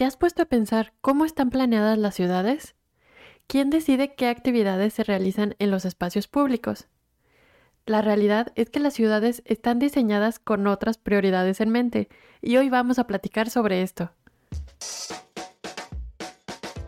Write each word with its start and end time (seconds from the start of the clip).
¿Te 0.00 0.06
has 0.06 0.16
puesto 0.16 0.40
a 0.40 0.46
pensar 0.46 0.94
cómo 1.02 1.26
están 1.26 1.50
planeadas 1.50 1.98
las 1.98 2.14
ciudades? 2.14 2.74
¿Quién 3.46 3.68
decide 3.68 4.14
qué 4.14 4.28
actividades 4.28 4.94
se 4.94 5.04
realizan 5.04 5.56
en 5.58 5.70
los 5.70 5.84
espacios 5.84 6.26
públicos? 6.26 6.88
La 7.84 8.00
realidad 8.00 8.50
es 8.54 8.70
que 8.70 8.80
las 8.80 8.94
ciudades 8.94 9.42
están 9.44 9.78
diseñadas 9.78 10.38
con 10.38 10.66
otras 10.68 10.96
prioridades 10.96 11.60
en 11.60 11.68
mente, 11.68 12.08
y 12.40 12.56
hoy 12.56 12.70
vamos 12.70 12.98
a 12.98 13.06
platicar 13.06 13.50
sobre 13.50 13.82
esto. 13.82 14.10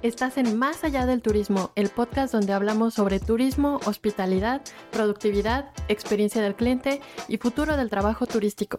Estás 0.00 0.38
en 0.38 0.58
Más 0.58 0.82
allá 0.82 1.04
del 1.04 1.20
turismo, 1.20 1.70
el 1.74 1.90
podcast 1.90 2.32
donde 2.32 2.54
hablamos 2.54 2.94
sobre 2.94 3.20
turismo, 3.20 3.78
hospitalidad, 3.84 4.62
productividad, 4.90 5.70
experiencia 5.88 6.40
del 6.40 6.54
cliente 6.54 7.02
y 7.28 7.36
futuro 7.36 7.76
del 7.76 7.90
trabajo 7.90 8.24
turístico. 8.24 8.78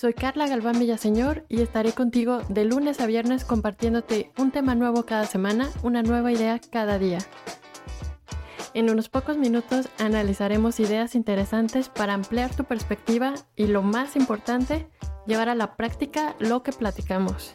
Soy 0.00 0.14
Carla 0.14 0.46
Galván 0.48 0.78
Villaseñor 0.78 1.44
y 1.50 1.60
estaré 1.60 1.92
contigo 1.92 2.40
de 2.48 2.64
lunes 2.64 3.00
a 3.00 3.06
viernes 3.06 3.44
compartiéndote 3.44 4.32
un 4.38 4.50
tema 4.50 4.74
nuevo 4.74 5.04
cada 5.04 5.26
semana, 5.26 5.68
una 5.82 6.02
nueva 6.02 6.32
idea 6.32 6.58
cada 6.58 6.98
día. 6.98 7.18
En 8.72 8.88
unos 8.88 9.10
pocos 9.10 9.36
minutos 9.36 9.90
analizaremos 9.98 10.80
ideas 10.80 11.14
interesantes 11.14 11.90
para 11.90 12.14
ampliar 12.14 12.56
tu 12.56 12.64
perspectiva 12.64 13.34
y 13.56 13.66
lo 13.66 13.82
más 13.82 14.16
importante, 14.16 14.88
llevar 15.26 15.50
a 15.50 15.54
la 15.54 15.76
práctica 15.76 16.34
lo 16.38 16.62
que 16.62 16.72
platicamos. 16.72 17.52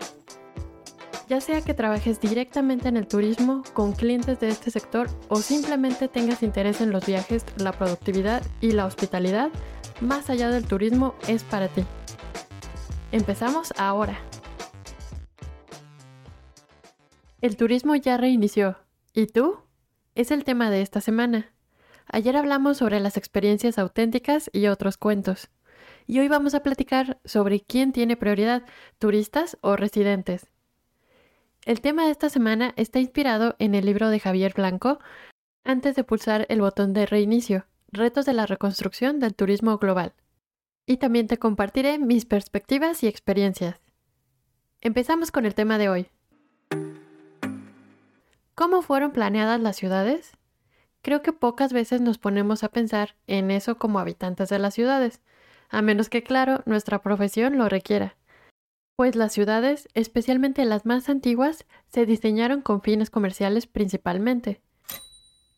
Ya 1.27 1.41
sea 1.41 1.61
que 1.61 1.73
trabajes 1.73 2.21
directamente 2.21 2.87
en 2.87 2.97
el 2.97 3.07
turismo 3.07 3.63
con 3.73 3.93
clientes 3.93 4.39
de 4.39 4.49
este 4.49 4.69
sector 4.69 5.07
o 5.29 5.37
simplemente 5.37 6.07
tengas 6.07 6.43
interés 6.43 6.79
en 6.79 6.91
los 6.91 7.07
viajes, 7.07 7.43
la 7.57 7.71
productividad 7.71 8.43
y 8.61 8.73
la 8.73 8.85
hospitalidad, 8.85 9.49
más 9.99 10.29
allá 10.29 10.51
del 10.51 10.67
turismo 10.67 11.15
es 11.27 11.43
para 11.43 11.69
ti. 11.69 11.83
Empezamos 13.11 13.71
ahora. 13.77 14.19
El 17.39 17.55
turismo 17.55 17.95
ya 17.95 18.17
reinició. 18.17 18.77
¿Y 19.13 19.27
tú? 19.27 19.59
Es 20.15 20.31
el 20.31 20.43
tema 20.43 20.71
de 20.71 20.81
esta 20.81 21.01
semana. 21.01 21.53
Ayer 22.07 22.35
hablamos 22.35 22.77
sobre 22.77 22.99
las 22.99 23.15
experiencias 23.15 23.77
auténticas 23.77 24.49
y 24.51 24.67
otros 24.67 24.97
cuentos. 24.97 25.49
Y 26.07 26.19
hoy 26.19 26.27
vamos 26.27 26.55
a 26.55 26.63
platicar 26.63 27.19
sobre 27.25 27.61
quién 27.61 27.91
tiene 27.91 28.17
prioridad, 28.17 28.63
turistas 28.97 29.57
o 29.61 29.75
residentes. 29.75 30.47
El 31.63 31.81
tema 31.81 32.05
de 32.05 32.11
esta 32.11 32.29
semana 32.29 32.73
está 32.75 32.99
inspirado 32.99 33.55
en 33.59 33.75
el 33.75 33.85
libro 33.85 34.09
de 34.09 34.19
Javier 34.19 34.53
Blanco, 34.55 34.99
Antes 35.63 35.95
de 35.95 36.03
pulsar 36.03 36.45
el 36.49 36.61
botón 36.61 36.93
de 36.93 37.05
reinicio, 37.05 37.65
retos 37.87 38.25
de 38.25 38.33
la 38.33 38.45
reconstrucción 38.45 39.19
del 39.19 39.33
turismo 39.33 39.77
global 39.77 40.13
y 40.85 40.97
también 40.97 41.27
te 41.27 41.37
compartiré 41.37 41.97
mis 41.99 42.25
perspectivas 42.25 43.03
y 43.03 43.07
experiencias. 43.07 43.79
Empezamos 44.81 45.31
con 45.31 45.45
el 45.45 45.55
tema 45.55 45.77
de 45.77 45.89
hoy. 45.89 46.07
¿Cómo 48.53 48.81
fueron 48.81 49.11
planeadas 49.11 49.59
las 49.59 49.75
ciudades? 49.75 50.37
Creo 51.01 51.21
que 51.21 51.33
pocas 51.33 51.73
veces 51.73 52.01
nos 52.01 52.17
ponemos 52.17 52.63
a 52.63 52.69
pensar 52.69 53.15
en 53.27 53.51
eso 53.51 53.77
como 53.77 53.99
habitantes 53.99 54.49
de 54.49 54.59
las 54.59 54.73
ciudades, 54.73 55.21
a 55.69 55.81
menos 55.81 56.09
que, 56.09 56.23
claro, 56.23 56.61
nuestra 56.65 57.01
profesión 57.01 57.57
lo 57.57 57.67
requiera. 57.67 58.15
Pues 58.95 59.15
las 59.15 59.33
ciudades, 59.33 59.89
especialmente 59.93 60.63
las 60.65 60.85
más 60.85 61.09
antiguas, 61.09 61.65
se 61.87 62.05
diseñaron 62.05 62.61
con 62.61 62.81
fines 62.81 63.09
comerciales 63.09 63.67
principalmente. 63.67 64.61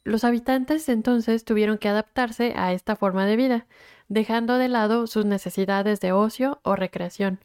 Los 0.04 0.24
habitantes 0.24 0.90
entonces 0.90 1.46
tuvieron 1.46 1.78
que 1.78 1.90
adaptarse 1.90 2.54
a 2.56 2.74
esta 2.74 2.96
forma 2.96 3.26
de 3.26 3.36
vida, 3.36 3.68
dejando 4.10 4.58
de 4.58 4.68
lado 4.68 5.08
sus 5.08 5.26
necesidades 5.26 6.00
de 6.00 6.12
ocio 6.12 6.60
o 6.64 6.76
recreación. 6.76 7.40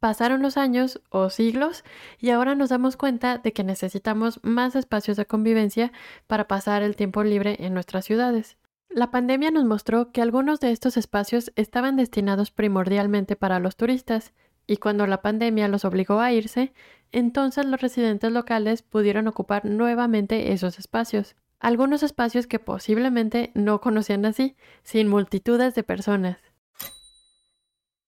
Pasaron 0.00 0.42
los 0.42 0.56
años 0.56 1.00
o 1.10 1.28
siglos 1.28 1.82
y 2.18 2.30
ahora 2.30 2.54
nos 2.54 2.68
damos 2.68 2.96
cuenta 2.96 3.38
de 3.38 3.52
que 3.52 3.64
necesitamos 3.64 4.38
más 4.44 4.76
espacios 4.76 5.16
de 5.16 5.26
convivencia 5.26 5.92
para 6.28 6.46
pasar 6.46 6.82
el 6.82 6.94
tiempo 6.94 7.24
libre 7.24 7.56
en 7.58 7.74
nuestras 7.74 8.04
ciudades. 8.04 8.56
La 8.88 9.10
pandemia 9.10 9.50
nos 9.50 9.64
mostró 9.64 10.12
que 10.12 10.22
algunos 10.22 10.60
de 10.60 10.70
estos 10.70 10.96
espacios 10.96 11.52
estaban 11.56 11.96
destinados 11.96 12.52
primordialmente 12.52 13.34
para 13.34 13.58
los 13.58 13.76
turistas 13.76 14.32
y 14.68 14.76
cuando 14.76 15.06
la 15.06 15.20
pandemia 15.20 15.66
los 15.66 15.84
obligó 15.84 16.20
a 16.20 16.32
irse, 16.32 16.72
entonces 17.10 17.66
los 17.66 17.80
residentes 17.80 18.30
locales 18.30 18.82
pudieron 18.82 19.26
ocupar 19.26 19.64
nuevamente 19.64 20.52
esos 20.52 20.78
espacios. 20.78 21.34
Algunos 21.60 22.02
espacios 22.02 22.46
que 22.46 22.58
posiblemente 22.58 23.50
no 23.54 23.80
conocían 23.80 24.24
así, 24.24 24.56
sin 24.82 25.08
multitudes 25.08 25.74
de 25.74 25.82
personas. 25.82 26.38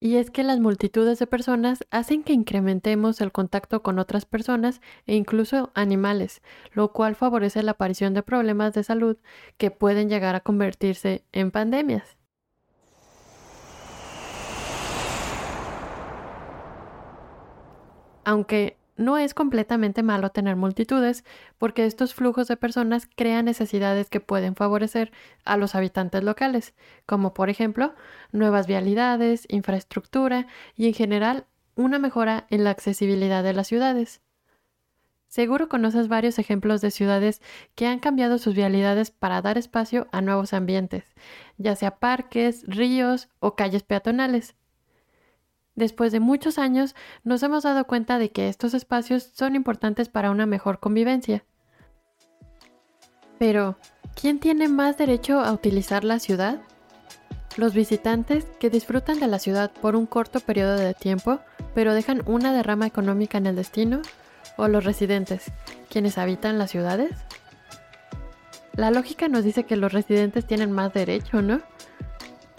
Y 0.03 0.17
es 0.17 0.31
que 0.31 0.45
las 0.45 0.61
multitudes 0.61 1.19
de 1.19 1.27
personas 1.27 1.85
hacen 1.91 2.23
que 2.23 2.33
incrementemos 2.33 3.21
el 3.21 3.33
contacto 3.33 3.83
con 3.83 3.99
otras 3.99 4.25
personas 4.25 4.81
e 5.07 5.15
incluso 5.15 5.73
animales, 5.75 6.41
lo 6.73 6.93
cual 6.93 7.17
favorece 7.17 7.63
la 7.63 7.73
aparición 7.73 8.15
de 8.15 8.23
problemas 8.23 8.73
de 8.73 8.85
salud 8.85 9.19
que 9.59 9.71
pueden 9.71 10.09
llegar 10.09 10.35
a 10.37 10.41
convertirse 10.41 11.25
en 11.33 11.51
pandemias. 11.51 12.17
aunque 18.25 18.80
no 19.01 19.17
es 19.17 19.33
completamente 19.33 20.03
malo 20.03 20.31
tener 20.31 20.57
multitudes, 20.57 21.25
porque 21.57 21.87
estos 21.87 22.15
flujos 22.15 22.49
de 22.49 22.59
personas 22.59 23.09
crean 23.17 23.47
necesidades 23.47 24.11
que 24.11 24.21
pueden 24.21 24.55
favorecer 24.55 25.11
a 25.45 25.57
los 25.57 25.75
habitantes 25.75 26.23
locales, 26.23 26.75
como 27.07 27.33
por 27.33 27.49
ejemplo 27.49 27.95
nuevas 28.31 28.67
vialidades, 28.67 29.47
infraestructura 29.49 30.47
y 30.77 30.87
en 30.87 30.95
general 30.95 31.47
una 31.77 31.99
mejora 31.99 32.47
en 32.51 32.63
la 32.63 32.71
accesibilidad 32.71 33.43
de 33.43 33.55
las 33.55 33.69
ciudades. 33.69 34.21
Seguro 35.29 35.71
conoces 35.71 36.09
varios 36.09 36.39
ejemplos 36.39 36.83
de 36.83 36.91
ciudades 36.91 37.41
que 37.77 37.87
han 37.87 38.01
cambiado 38.01 38.37
sus 38.37 38.55
vialidades 38.55 39.11
para 39.11 39.41
dar 39.41 39.57
espacio 39.57 40.09
a 40.13 40.21
nuevos 40.21 40.53
ambientes, 40.53 41.05
ya 41.57 41.75
sea 41.75 41.97
parques, 42.01 42.65
ríos 42.67 43.29
o 43.39 43.55
calles 43.55 43.83
peatonales. 43.83 44.57
Después 45.75 46.13
de 46.13 46.21
muchos 46.21 46.59
años 46.59 46.95
nos 47.25 47.43
hemos 47.43 47.63
dado 47.63 47.87
cuenta 47.87 48.19
de 48.19 48.31
que 48.31 48.49
estos 48.49 48.75
espacios 48.75 49.31
son 49.35 49.55
importantes 49.55 50.09
para 50.09 50.31
una 50.31 50.47
mejor 50.47 50.81
convivencia. 50.81 51.45
Pero, 53.39 53.79
¿quién 54.15 54.39
tiene 54.39 54.69
más 54.69 54.99
derecho 54.99 55.41
a 55.41 55.53
utilizar 55.53 56.05
la 56.05 56.19
ciudad? 56.19 56.61
Los 57.57 57.75
visitantes 57.75 58.45
que 58.59 58.71
disfrutan 58.71 59.19
de 59.19 59.27
la 59.27 59.39
ciudad 59.39 59.71
por 59.71 59.97
un 59.97 60.07
corto 60.07 60.41
periodo 60.41 60.77
de 60.77 60.95
tiempo, 60.95 61.41
pero 61.75 61.95
dejan 61.95 62.23
una 62.27 62.53
derrama 62.53 62.87
económica 62.87 63.39
en 63.39 63.47
el 63.47 63.57
destino, 63.57 64.03
o 64.57 64.69
los 64.69 64.85
residentes, 64.85 65.51
quienes 65.89 66.19
habitan 66.19 66.59
las 66.59 66.71
ciudades? 66.71 67.13
La 68.75 68.91
lógica 68.91 69.29
nos 69.29 69.45
dice 69.45 69.65
que 69.65 69.77
los 69.77 69.93
residentes 69.93 70.47
tienen 70.47 70.71
más 70.71 70.93
derecho, 70.93 71.43
¿no? 71.43 71.61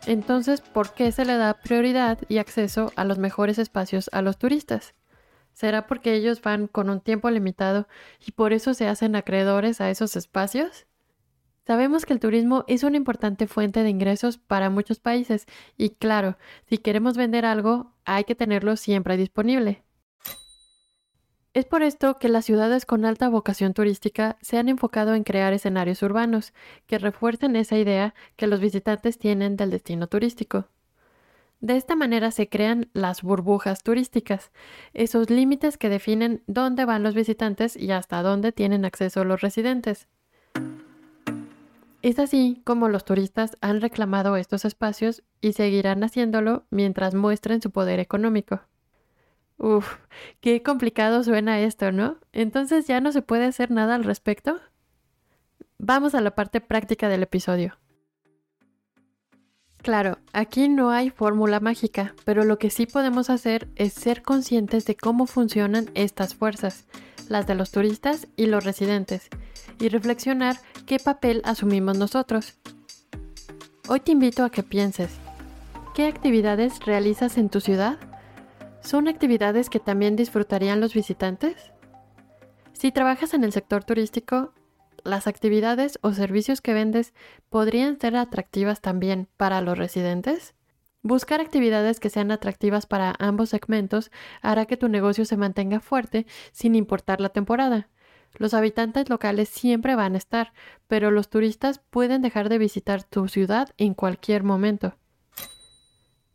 Entonces, 0.08 0.62
¿por 0.62 0.94
qué 0.94 1.12
se 1.12 1.26
le 1.26 1.38
da 1.38 1.54
prioridad 1.54 2.18
y 2.28 2.40
acceso 2.40 2.92
a 2.96 3.04
los 3.04 3.20
mejores 3.20 3.60
espacios 3.60 4.10
a 4.14 4.22
los 4.22 4.38
turistas? 4.38 4.96
¿Será 5.54 5.86
porque 5.86 6.16
ellos 6.16 6.42
van 6.42 6.68
con 6.68 6.90
un 6.90 7.02
tiempo 7.02 7.30
limitado 7.30 7.88
y 8.26 8.32
por 8.32 8.52
eso 8.54 8.74
se 8.74 8.88
hacen 8.88 9.16
acreedores 9.16 9.80
a 9.80 9.90
esos 9.90 10.16
espacios? 10.16 10.88
Sabemos 11.68 12.06
que 12.06 12.14
el 12.14 12.20
turismo 12.20 12.66
es 12.68 12.84
una 12.84 12.98
importante 12.98 13.46
fuente 13.46 13.84
de 13.84 13.90
ingresos 13.90 14.38
para 14.40 14.72
muchos 14.72 15.00
países 15.00 15.46
y 15.78 15.92
claro, 15.92 16.38
si 16.68 16.80
queremos 16.80 17.16
vender 17.16 17.46
algo, 17.46 17.94
hay 18.04 18.24
que 18.24 18.36
tenerlo 18.36 18.78
siempre 18.78 19.18
disponible. 19.18 19.84
Es 21.54 21.66
por 21.66 21.84
esto 21.84 22.18
que 22.18 22.30
las 22.30 22.46
ciudades 22.46 22.86
con 22.86 23.04
alta 23.04 23.28
vocación 23.28 23.74
turística 23.74 24.38
se 24.42 24.58
han 24.58 24.70
enfocado 24.70 25.16
en 25.16 25.26
crear 25.26 25.52
escenarios 25.52 26.02
urbanos 26.02 26.54
que 26.88 26.98
refuercen 26.98 27.58
esa 27.58 27.78
idea 27.78 28.14
que 28.38 28.48
los 28.48 28.62
visitantes 28.62 29.18
tienen 29.18 29.58
del 29.58 29.70
destino 29.70 30.08
turístico. 30.08 30.70
De 31.60 31.76
esta 31.76 31.98
manera 31.98 32.32
se 32.32 32.48
crean 32.48 32.90
las 32.94 33.22
burbujas 33.22 33.84
turísticas, 33.84 34.52
esos 34.94 35.30
límites 35.30 35.78
que 35.78 35.90
definen 35.90 36.42
dónde 36.48 36.86
van 36.86 37.04
los 37.04 37.16
visitantes 37.16 37.76
y 37.76 37.92
hasta 37.92 38.24
dónde 38.24 38.54
tienen 38.54 38.86
acceso 38.86 39.26
los 39.26 39.42
residentes. 39.42 40.08
Es 42.02 42.18
así 42.18 42.62
como 42.64 42.88
los 42.88 43.04
turistas 43.04 43.58
han 43.60 43.82
reclamado 43.82 44.38
estos 44.38 44.64
espacios 44.64 45.22
y 45.42 45.52
seguirán 45.52 46.02
haciéndolo 46.06 46.64
mientras 46.70 47.14
muestren 47.14 47.62
su 47.62 47.72
poder 47.72 48.00
económico. 48.00 48.62
Uf, 49.62 49.98
qué 50.40 50.64
complicado 50.64 51.24
suena 51.24 51.60
esto, 51.60 51.92
¿no? 51.92 52.18
Entonces 52.34 52.88
ya 52.88 53.00
no 53.00 53.12
se 53.12 53.22
puede 53.22 53.46
hacer 53.46 53.70
nada 53.70 53.94
al 53.94 54.04
respecto. 54.04 54.60
Vamos 55.78 56.16
a 56.16 56.22
la 56.22 56.34
parte 56.34 56.62
práctica 56.62 57.10
del 57.10 57.22
episodio. 57.22 57.78
Claro, 59.84 60.18
aquí 60.34 60.68
no 60.68 60.90
hay 60.90 61.12
fórmula 61.12 61.60
mágica, 61.60 62.16
pero 62.26 62.44
lo 62.44 62.58
que 62.58 62.72
sí 62.72 62.88
podemos 62.88 63.30
hacer 63.30 63.68
es 63.76 63.94
ser 63.94 64.24
conscientes 64.24 64.86
de 64.86 64.96
cómo 64.96 65.28
funcionan 65.28 65.92
estas 65.94 66.34
fuerzas, 66.34 66.86
las 67.30 67.46
de 67.46 67.54
los 67.54 67.70
turistas 67.70 68.28
y 68.36 68.48
los 68.48 68.64
residentes, 68.64 69.30
y 69.80 69.90
reflexionar 69.90 70.56
qué 70.88 70.98
papel 70.98 71.44
asumimos 71.46 72.00
nosotros. 72.00 72.58
Hoy 73.88 74.00
te 74.00 74.12
invito 74.12 74.44
a 74.44 74.50
que 74.50 74.64
pienses, 74.64 75.12
¿qué 75.94 76.08
actividades 76.08 76.84
realizas 76.84 77.38
en 77.38 77.50
tu 77.50 77.62
ciudad? 77.62 78.00
¿Son 78.82 79.08
actividades 79.08 79.70
que 79.70 79.80
también 79.80 80.16
disfrutarían 80.16 80.82
los 80.82 80.94
visitantes? 80.94 81.72
Si 82.74 82.92
trabajas 82.92 83.34
en 83.36 83.44
el 83.44 83.52
sector 83.52 83.84
turístico, 83.84 84.54
las 85.04 85.28
actividades 85.28 86.00
o 86.02 86.14
servicios 86.14 86.62
que 86.62 86.74
vendes 86.74 87.14
podrían 87.50 88.00
ser 88.00 88.16
atractivas 88.16 88.82
también 88.82 89.28
para 89.38 89.62
los 89.62 89.78
residentes? 89.78 90.56
Buscar 91.04 91.42
actividades 91.42 92.00
que 92.00 92.10
sean 92.10 92.32
atractivas 92.32 92.86
para 92.88 93.16
ambos 93.20 93.50
segmentos 93.50 94.12
hará 94.42 94.66
que 94.66 94.78
tu 94.78 94.88
negocio 94.88 95.26
se 95.26 95.38
mantenga 95.38 95.80
fuerte 95.80 96.26
sin 96.52 96.76
importar 96.76 97.22
la 97.22 97.30
temporada. 97.30 97.88
Los 98.38 98.54
habitantes 98.54 99.10
locales 99.10 99.50
siempre 99.50 99.96
van 99.96 100.16
a 100.16 100.18
estar, 100.18 100.54
pero 100.88 101.12
los 101.12 101.30
turistas 101.30 101.82
pueden 101.90 102.22
dejar 102.22 102.50
de 102.50 102.58
visitar 102.58 103.04
tu 103.04 103.28
ciudad 103.28 103.70
en 103.78 103.94
cualquier 103.94 104.44
momento. 104.44 104.96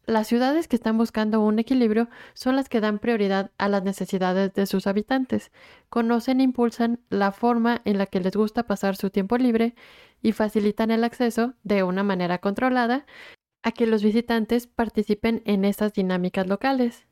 Las 0.06 0.29
ciudades 0.29 0.69
que 0.69 0.76
están 0.76 0.97
buscando 0.97 1.41
un 1.41 1.58
equilibrio 1.58 2.08
son 2.32 2.55
las 2.55 2.69
que 2.69 2.81
dan 2.81 3.00
prioridad 3.00 3.50
a 3.58 3.69
las 3.69 3.82
necesidades 3.82 4.55
de 4.55 4.67
sus 4.67 4.87
habitantes, 4.87 5.50
conocen 5.88 6.38
e 6.38 6.44
impulsan 6.44 7.00
la 7.11 7.32
forma 7.32 7.82
en 7.85 7.99
la 7.99 8.06
que 8.06 8.20
les 8.20 8.37
gusta 8.37 8.69
pasar 8.69 8.94
su 8.94 9.11
tiempo 9.11 9.37
libre 9.37 9.75
y 10.23 10.31
facilitan 10.31 10.93
el 10.93 11.03
acceso, 11.03 11.55
de 11.64 11.82
una 11.82 12.05
manera 12.05 12.38
controlada, 12.38 13.05
a 13.64 13.73
que 13.73 13.88
los 13.88 14.05
visitantes 14.05 14.69
participen 14.69 15.43
en 15.44 15.64
estas 15.64 15.93
dinámicas 15.93 16.47
locales. 16.47 17.09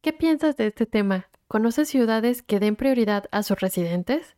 ¿Qué 0.00 0.12
piensas 0.12 0.56
de 0.56 0.66
este 0.66 0.86
tema? 0.86 1.28
¿Conoces 1.46 1.88
ciudades 1.88 2.42
que 2.42 2.58
den 2.58 2.74
prioridad 2.74 3.26
a 3.30 3.44
sus 3.44 3.60
residentes? 3.60 4.34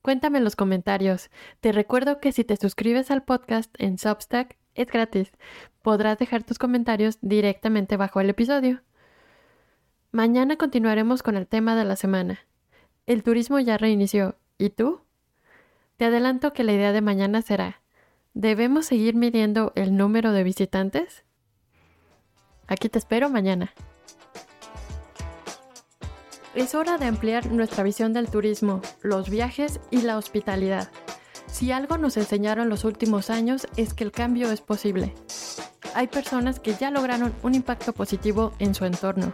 Cuéntame 0.00 0.38
en 0.38 0.44
los 0.44 0.54
comentarios. 0.54 1.28
Te 1.58 1.72
recuerdo 1.72 2.20
que 2.20 2.30
si 2.30 2.44
te 2.44 2.56
suscribes 2.56 3.10
al 3.10 3.24
podcast 3.24 3.74
en 3.78 3.98
Substack, 3.98 4.59
es 4.74 4.86
gratis. 4.86 5.32
Podrás 5.82 6.18
dejar 6.18 6.42
tus 6.42 6.58
comentarios 6.58 7.18
directamente 7.20 7.96
bajo 7.96 8.20
el 8.20 8.30
episodio. 8.30 8.82
Mañana 10.12 10.56
continuaremos 10.56 11.22
con 11.22 11.36
el 11.36 11.46
tema 11.46 11.76
de 11.76 11.84
la 11.84 11.96
semana. 11.96 12.40
El 13.06 13.22
turismo 13.22 13.58
ya 13.60 13.78
reinició. 13.78 14.36
¿Y 14.58 14.70
tú? 14.70 15.00
Te 15.96 16.06
adelanto 16.06 16.52
que 16.52 16.64
la 16.64 16.72
idea 16.72 16.92
de 16.92 17.00
mañana 17.00 17.42
será, 17.42 17.82
¿debemos 18.34 18.86
seguir 18.86 19.14
midiendo 19.14 19.72
el 19.74 19.96
número 19.96 20.32
de 20.32 20.44
visitantes? 20.44 21.24
Aquí 22.66 22.88
te 22.88 22.98
espero 22.98 23.28
mañana. 23.30 23.72
Es 26.54 26.74
hora 26.74 26.98
de 26.98 27.06
ampliar 27.06 27.52
nuestra 27.52 27.84
visión 27.84 28.12
del 28.12 28.30
turismo, 28.30 28.82
los 29.02 29.30
viajes 29.30 29.80
y 29.90 30.02
la 30.02 30.18
hospitalidad. 30.18 30.90
Si 31.52 31.72
algo 31.72 31.98
nos 31.98 32.16
enseñaron 32.16 32.68
los 32.68 32.84
últimos 32.84 33.28
años 33.30 33.66
es 33.76 33.92
que 33.94 34.04
el 34.04 34.12
cambio 34.12 34.50
es 34.50 34.60
posible. 34.60 35.14
Hay 35.94 36.06
personas 36.06 36.60
que 36.60 36.74
ya 36.74 36.90
lograron 36.90 37.34
un 37.42 37.54
impacto 37.54 37.92
positivo 37.92 38.52
en 38.58 38.74
su 38.74 38.84
entorno. 38.84 39.32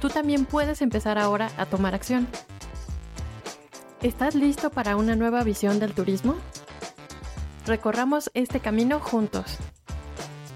Tú 0.00 0.08
también 0.08 0.44
puedes 0.44 0.82
empezar 0.82 1.18
ahora 1.18 1.50
a 1.56 1.66
tomar 1.66 1.94
acción. 1.94 2.28
¿Estás 4.02 4.34
listo 4.34 4.70
para 4.70 4.96
una 4.96 5.16
nueva 5.16 5.42
visión 5.44 5.78
del 5.78 5.94
turismo? 5.94 6.36
Recorramos 7.64 8.30
este 8.34 8.60
camino 8.60 9.00
juntos. 9.00 9.56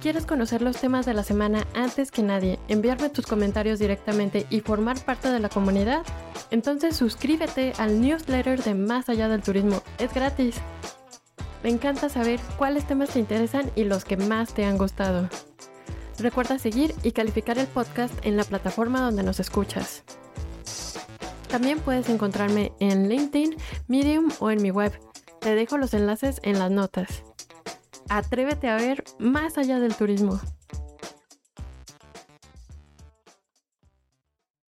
¿Quieres 0.02 0.26
conocer 0.26 0.60
los 0.60 0.76
temas 0.76 1.06
de 1.06 1.14
la 1.14 1.22
semana 1.22 1.66
antes 1.74 2.10
que 2.10 2.22
nadie, 2.22 2.58
enviarme 2.68 3.08
tus 3.08 3.26
comentarios 3.26 3.78
directamente 3.78 4.46
y 4.50 4.60
formar 4.60 5.02
parte 5.04 5.30
de 5.30 5.40
la 5.40 5.48
comunidad? 5.48 6.02
Entonces 6.50 6.96
suscríbete 6.96 7.72
al 7.78 8.00
newsletter 8.00 8.62
de 8.62 8.74
Más 8.74 9.08
allá 9.08 9.28
del 9.28 9.42
turismo. 9.42 9.82
Es 9.98 10.12
gratis. 10.14 10.56
Me 11.62 11.70
encanta 11.70 12.08
saber 12.08 12.40
cuáles 12.56 12.86
temas 12.86 13.10
te 13.10 13.18
interesan 13.18 13.70
y 13.74 13.84
los 13.84 14.04
que 14.04 14.16
más 14.16 14.54
te 14.54 14.64
han 14.64 14.78
gustado. 14.78 15.28
Recuerda 16.18 16.58
seguir 16.58 16.94
y 17.02 17.12
calificar 17.12 17.58
el 17.58 17.66
podcast 17.66 18.14
en 18.24 18.36
la 18.36 18.44
plataforma 18.44 19.00
donde 19.00 19.22
nos 19.22 19.40
escuchas. 19.40 20.04
También 21.48 21.80
puedes 21.80 22.08
encontrarme 22.08 22.72
en 22.80 23.08
LinkedIn, 23.08 23.56
Medium 23.86 24.30
o 24.38 24.50
en 24.50 24.62
mi 24.62 24.70
web. 24.70 24.92
Te 25.40 25.54
dejo 25.54 25.78
los 25.78 25.94
enlaces 25.94 26.40
en 26.42 26.58
las 26.58 26.70
notas. 26.70 27.24
Atrévete 28.08 28.68
a 28.68 28.76
ver 28.76 29.04
más 29.18 29.58
allá 29.58 29.80
del 29.80 29.94
turismo. 29.94 30.40